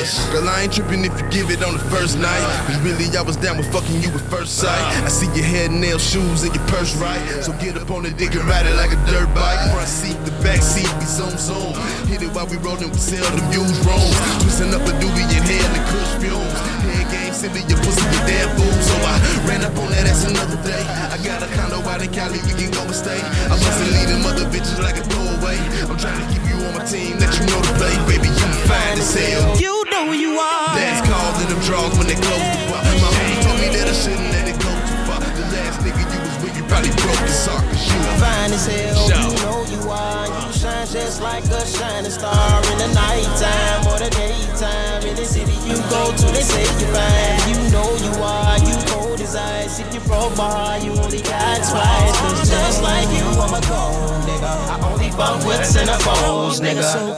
cash. 0.00 0.32
Girl, 0.32 0.48
I 0.48 0.62
ain't 0.62 0.72
tripping 0.72 1.04
if 1.04 1.12
you 1.20 1.28
give 1.30 1.50
it 1.50 1.62
on 1.62 1.74
the 1.74 1.84
first 1.90 2.18
night. 2.18 2.40
Cause 2.66 2.78
really, 2.80 3.06
I 3.16 3.22
was 3.22 3.36
down 3.36 3.56
with 3.56 3.70
fucking 3.72 4.00
you 4.02 4.08
at 4.10 4.24
first 4.32 4.56
sight. 4.58 4.80
Uh. 5.00 5.06
I 5.06 5.08
see 5.08 5.26
your 5.36 5.44
head, 5.44 5.70
nail, 5.70 5.98
shoes, 5.98 6.42
and 6.42 6.54
your 6.54 6.64
purse 6.66 6.96
right. 6.96 7.20
So 7.42 7.52
get 7.58 7.76
up 7.76 7.90
on 7.90 8.02
the 8.02 8.10
dick 8.10 8.34
and 8.34 8.44
ride 8.44 8.66
it 8.66 8.74
like 8.76 8.92
a 8.92 9.00
dirt 9.06 9.32
bike. 9.34 9.60
Front 9.72 9.88
seat, 9.88 10.16
the 10.24 10.32
back 10.42 10.62
seat, 10.62 10.90
we 10.98 11.06
zoom 11.06 11.36
zoom. 11.36 11.74
Hit 12.08 12.22
it 12.22 12.32
while 12.32 12.46
we 12.46 12.56
rollin', 12.58 12.90
we 12.90 13.00
sell 13.00 13.24
them 13.36 13.46
used 13.52 13.80
rooms. 13.84 14.16
Twisting 14.42 14.72
up 14.74 14.82
a 14.82 14.92
doobie, 15.00 15.28
inhale 15.28 15.70
the 15.74 15.82
kush 15.90 16.12
fumes. 16.20 16.60
Head 16.86 17.06
game, 17.12 17.34
send 17.34 17.54
silly, 17.54 17.62
your 17.68 17.78
pussy, 17.84 18.04
you 18.04 18.20
damn 18.26 18.48
fool. 18.56 18.76
So 18.82 18.96
I 19.04 19.14
ran 19.48 19.62
up 19.64 19.76
on 19.78 19.90
that 19.92 20.06
ass 20.08 20.24
another 20.24 20.58
day. 20.62 20.82
I 21.12 21.16
got 21.24 21.42
a 21.42 21.48
condo 21.54 21.80
out 21.88 22.02
in 22.02 22.10
Cali, 22.12 22.40
we 22.46 22.52
can 22.56 22.70
go 22.70 22.82
and 22.82 22.94
stay. 22.94 23.20
I 23.20 23.54
bustin' 23.54 23.92
leading 23.92 24.22
mother 24.22 24.46
bitches 24.48 24.80
like 24.80 24.96
a 24.96 25.04
throwaway. 25.04 25.58
I'm 25.88 25.98
trying 25.98 26.20
to 26.20 26.26
keep 26.32 26.44
you 26.48 26.56
on 26.66 26.74
my 26.78 26.84
team, 26.84 27.18
let 27.18 27.32
you 27.36 27.44
know 27.46 27.60
the 27.60 27.72
play. 27.76 27.94
Baby, 28.08 28.28
you 28.28 28.46
fine 28.66 28.98
as 28.98 29.14
hell. 29.14 29.58
You 29.58 29.89
know 30.06 30.12
you 30.12 30.38
are. 30.38 30.74
Last 30.76 31.04
calls 31.04 31.36
in 31.42 31.48
them 31.48 31.60
draws 31.64 31.96
when 31.98 32.06
they 32.06 32.14
close 32.14 32.40
the 32.40 32.72
bar. 32.72 32.82
My 32.84 33.10
homie 33.12 33.36
told 33.44 33.58
me 33.60 33.68
that 33.76 33.88
I 33.88 33.92
shouldn't 33.92 34.30
let 34.32 34.48
it 34.48 34.56
go 34.56 34.70
too 34.88 35.00
far. 35.04 35.20
The 35.20 35.44
last 35.52 35.80
nigga 35.84 36.00
you 36.00 36.20
was 36.24 36.36
with, 36.42 36.56
you 36.56 36.64
probably 36.64 36.92
broke 37.04 37.24
his 37.28 37.46
heart. 37.46 37.64
Cause 37.68 37.84
you 37.84 37.98
Fine 38.20 38.52
as 38.52 38.66
hell, 38.66 39.08
Shout. 39.08 39.24
you 39.24 39.32
know 39.44 39.58
you 39.68 39.80
are. 39.90 40.26
You 40.28 40.52
shine 40.52 40.86
just 40.88 41.20
like 41.22 41.44
a 41.44 41.60
shining 41.66 42.10
star 42.12 42.60
in 42.72 42.76
the 42.78 42.88
nighttime 42.92 43.80
or 43.88 43.96
the 44.00 44.10
daytime. 44.12 45.02
In 45.08 45.16
the 45.16 45.24
city 45.24 45.56
you 45.68 45.76
go 45.88 46.12
to, 46.12 46.26
they 46.32 46.44
say 46.44 46.64
you 46.80 46.88
fine. 46.92 47.40
You 47.48 47.56
know 47.72 47.88
you 48.00 48.12
are. 48.20 48.56
You 48.60 48.76
cold 48.92 49.20
as 49.20 49.36
ice. 49.36 49.80
If 49.80 49.92
you 49.94 50.00
broke 50.00 50.32
broke 50.32 50.36
my 50.36 50.48
heart, 50.48 50.84
you 50.84 50.92
only 51.00 51.22
got 51.22 51.60
twice. 51.64 52.16
Cause 52.20 52.48
just 52.48 52.82
like 52.82 53.08
you, 53.08 53.24
I'm 53.40 53.54
a 53.56 53.60
cold 53.64 54.20
nigga. 54.28 54.52
I 54.68 54.76
only 54.92 55.10
fuck 55.12 55.44
with 55.44 55.64
centerfolds, 55.64 56.60
nigga. 56.60 56.84
So 56.84 57.16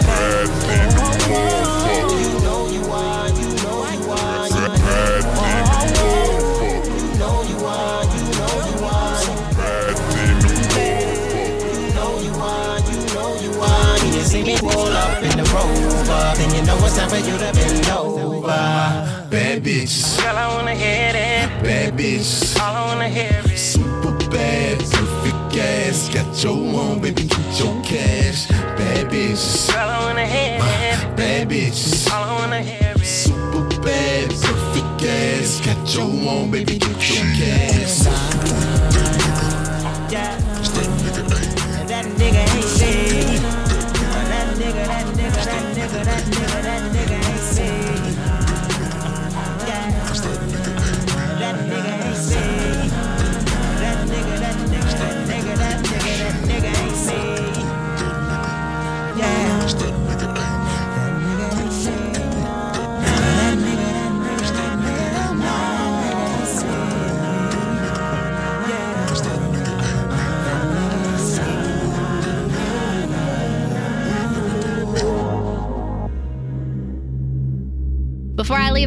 bitches, 19.72 20.20
Girl, 20.22 20.36
I 20.36 20.48
wanna 20.54 20.74
hit 20.74 21.14
it. 21.14 21.62
bad 21.62 21.96
bitches. 21.96 22.58
All 22.60 22.76
I 22.76 22.86
wanna 22.86 23.08
hear 23.08 23.40
is 23.52 23.60
Super 23.60 24.12
bad, 24.30 24.78
perfect 24.78 25.56
ass. 25.56 26.08
Got 26.12 26.42
your 26.44 26.52
own, 26.80 27.00
baby, 27.00 27.22
get 27.24 27.58
your 27.60 27.82
cash. 27.82 28.48
Bad 28.48 29.10
bitches, 29.10 29.72
Girl, 29.72 29.88
I 29.88 29.98
wanna 30.06 30.26
hit 30.26 30.60
uh, 30.60 31.10
it. 31.10 31.16
bad 31.16 31.48
bitches. 31.48 32.10
All 32.12 32.24
I 32.24 32.32
wanna 32.40 32.60
hear 32.62 32.92
is 32.96 33.08
Super 33.08 33.80
bad, 33.82 34.28
perfect 34.30 35.02
ass. 35.04 35.60
Got 35.64 35.94
your 35.94 36.30
own, 36.30 36.50
baby, 36.50 36.78
get 36.78 37.00
your 37.10 37.24
cash. 37.38 38.31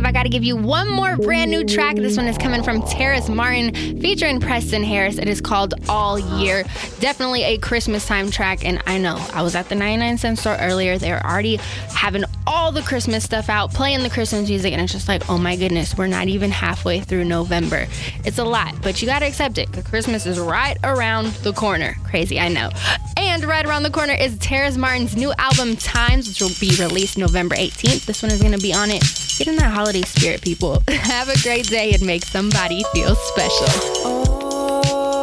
I 0.04 0.12
got 0.12 0.24
to 0.24 0.30
give 0.30 0.44
you 0.44 0.58
one 0.58 0.90
more 0.90 1.16
brand 1.16 1.52
new 1.52 1.64
track. 1.64 1.96
This 1.96 2.18
one 2.18 2.28
is 2.28 2.38
coming 2.38 2.64
from 2.64 2.82
Terrace 2.82 3.30
Martin 3.30 3.74
featuring 4.02 4.40
Preston 4.40 4.84
Harris. 4.84 5.18
It 5.18 5.30
is 5.30 5.40
called 5.40 5.76
All 5.88 6.20
Year. 6.40 6.64
Definitely 7.00 7.44
a 7.44 7.58
Christmas 7.60 8.06
time 8.06 8.32
track. 8.32 8.66
And 8.66 8.82
I 8.88 8.98
know 8.98 9.16
I 9.34 9.42
was 9.44 9.56
at 9.56 9.70
the 9.70 9.76
99 9.76 10.18
cent 10.18 10.40
store 10.40 10.58
earlier. 10.60 10.98
They 10.98 11.12
were 11.12 11.24
already 11.24 11.58
having 11.90 12.26
all 12.48 12.72
the 12.72 12.82
Christmas 12.82 13.24
stuff 13.24 13.48
out, 13.48 13.74
playing 13.74 14.04
the 14.04 14.10
Christmas 14.10 14.50
music. 14.50 14.74
And 14.74 14.82
it's 14.82 14.92
just 14.92 15.08
like, 15.08 15.30
oh 15.30 15.38
my 15.38 15.56
goodness, 15.56 15.96
we're 15.98 16.08
not 16.08 16.28
even 16.28 16.52
halfway 16.52 17.00
through 17.00 17.26
November. 17.26 17.88
It's 18.24 18.40
a 18.40 18.44
lot, 18.44 18.82
but 18.82 19.02
you 19.02 19.08
got 19.08 19.20
to 19.20 19.28
accept 19.28 19.58
it 19.58 19.70
because 19.70 19.86
Christmas 19.86 20.26
is 20.26 20.40
right 20.40 20.78
around 20.84 21.28
the 21.44 21.54
corner. 21.54 21.96
Crazy, 22.04 22.40
I 22.40 22.50
know. 22.50 22.70
And 23.18 23.44
right 23.46 23.66
around 23.66 23.84
the 23.84 23.92
corner 23.92 24.14
is 24.14 24.38
Terrace 24.40 24.78
Martin's 24.78 25.16
new 25.16 25.34
album, 25.38 25.76
Times, 25.76 26.28
which 26.28 26.42
will 26.42 26.50
be 26.60 26.76
released 26.82 27.18
November 27.18 27.56
18th. 27.56 28.06
This 28.06 28.22
one 28.22 28.32
is 28.32 28.42
going 28.42 28.54
to 28.54 28.62
be 28.62 28.74
on 28.74 28.90
it. 28.92 29.25
Get 29.38 29.48
in 29.50 29.58
that 29.58 29.74
holiday 29.74 30.04
spirit, 30.04 30.42
people. 30.42 30.82
Have 30.90 31.28
a 31.28 31.38
great 31.42 31.68
day 31.68 31.92
and 31.92 32.02
make 32.06 32.24
somebody 32.24 32.86
feel 32.94 33.16
special. 33.16 33.68
Oh, 34.06 35.22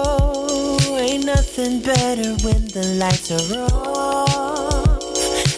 ain't 1.01 1.25
nothing 1.25 1.81
better 1.81 2.35
when 2.45 2.67
the 2.69 2.85
lights 2.99 3.31
are 3.31 3.41
off 3.75 5.03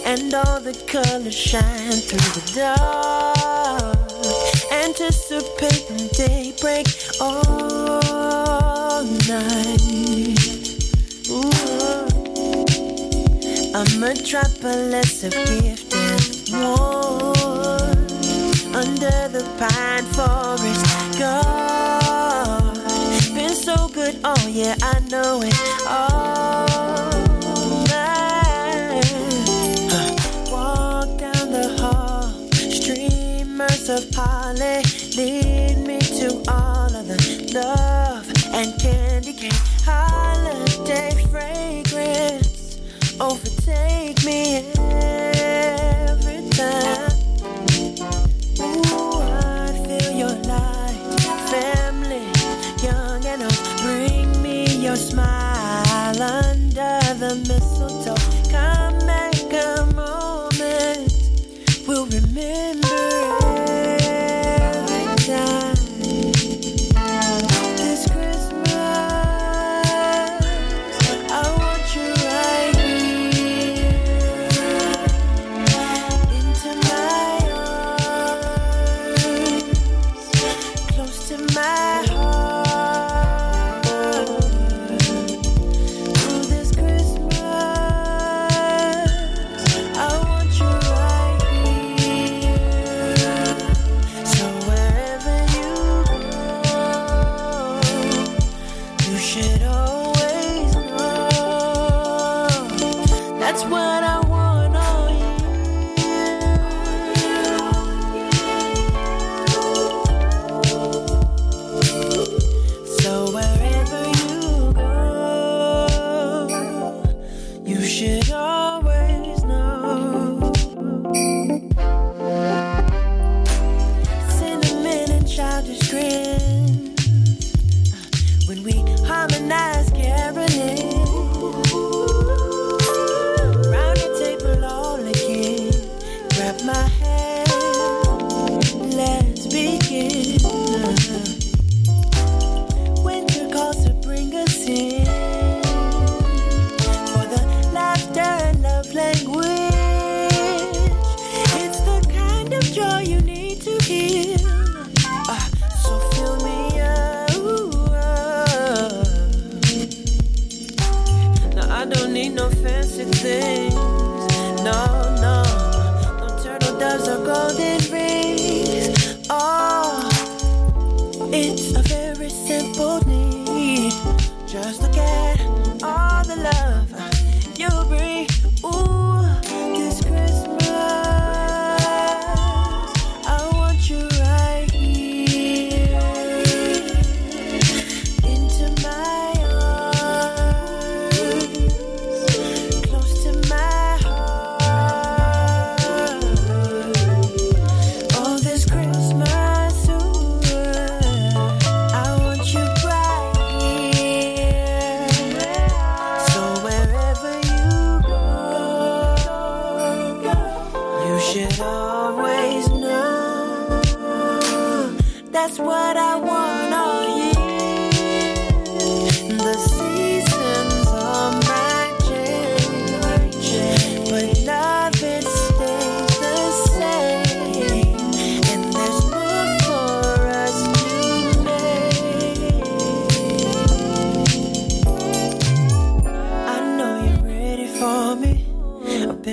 and 0.07 0.33
all 0.35 0.61
the 0.61 0.75
colors 0.87 1.35
shine 1.35 1.90
through 1.90 2.31
the 2.38 2.53
dark. 2.55 3.99
Anticipating 4.71 6.09
daybreak 6.12 6.87
all 7.21 9.03
night. 9.27 9.83
Ooh. 11.29 11.51
A 13.75 13.85
metropolis 13.99 15.25
of 15.25 15.33
gift 15.33 15.93
and 15.93 16.23
warmth 16.53 17.34
the 17.34 17.34
pine 19.59 20.05
forest. 20.14 21.19
God, 21.19 22.75
been 23.35 23.55
so 23.55 23.88
good, 23.88 24.19
oh 24.25 24.47
yeah, 24.49 24.75
I 24.83 25.01
know 25.11 25.43
it. 25.43 25.55
All. 25.87 26.67
Huh. 29.90 30.14
Walk 30.51 31.19
down 31.19 31.53
the 31.53 31.77
hall, 31.81 32.29
streamers 32.53 33.88
of 33.88 34.11
holly 34.14 34.83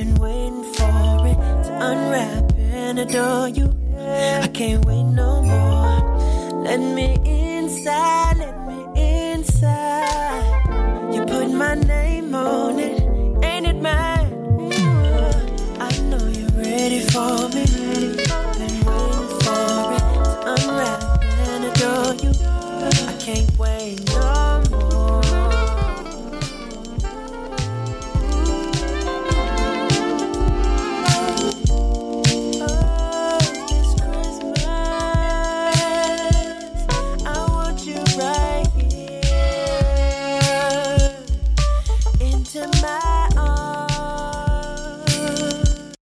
been 0.04 0.16
waiting 0.16 0.64
for 0.74 1.28
it 1.28 1.38
to 1.64 1.72
unwrap 1.80 2.52
and 2.58 2.98
adore 2.98 3.48
you. 3.50 3.72
I 4.00 4.48
can't 4.52 4.84
wait 4.86 5.04
no 5.04 5.44
more. 5.44 6.64
Let 6.64 6.80
me 6.80 7.20
inside, 7.24 8.38
let 8.40 8.68
me 8.68 9.32
inside. 9.32 10.01